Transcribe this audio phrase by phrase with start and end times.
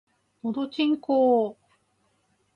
[0.43, 1.55] のどちんこぉ